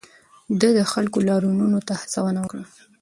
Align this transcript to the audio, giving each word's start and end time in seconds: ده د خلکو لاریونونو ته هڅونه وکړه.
ده 0.59 0.69
د 0.77 0.79
خلکو 0.91 1.17
لاریونونو 1.27 1.79
ته 1.87 1.93
هڅونه 2.01 2.39
وکړه. 2.41 2.63